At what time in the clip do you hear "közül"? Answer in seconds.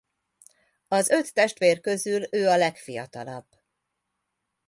1.81-2.27